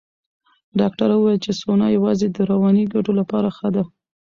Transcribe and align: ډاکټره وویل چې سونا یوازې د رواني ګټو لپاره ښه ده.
ډاکټره 0.79 1.15
وویل 1.17 1.39
چې 1.45 1.51
سونا 1.61 1.87
یوازې 1.97 2.27
د 2.31 2.37
رواني 2.51 2.83
ګټو 2.93 3.11
لپاره 3.19 3.47
ښه 3.57 3.69
ده. 3.75 3.83